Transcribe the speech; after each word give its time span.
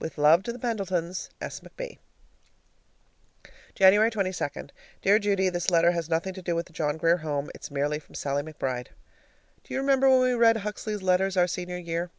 With 0.00 0.18
love 0.18 0.42
to 0.42 0.52
the 0.52 0.58
Pendletons, 0.58 1.30
S. 1.40 1.60
McB. 1.60 1.98
January 3.76 4.10
22. 4.10 4.48
Dear 5.02 5.20
Judy: 5.20 5.50
This 5.50 5.70
letter 5.70 5.92
has 5.92 6.08
nothing 6.08 6.34
to 6.34 6.42
do 6.42 6.56
with 6.56 6.66
the 6.66 6.72
John 6.72 6.96
Grier 6.96 7.18
Home. 7.18 7.48
It's 7.54 7.70
merely 7.70 8.00
from 8.00 8.16
Sallie 8.16 8.42
McBride. 8.42 8.88
Do 9.62 9.72
you 9.72 9.78
remember 9.78 10.10
when 10.10 10.18
we 10.22 10.32
read 10.34 10.56
Huxley's 10.56 11.00
letters 11.04 11.36
our 11.36 11.46
senior 11.46 11.78
year? 11.78 12.10